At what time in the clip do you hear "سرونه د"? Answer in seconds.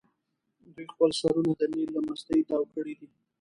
1.19-1.61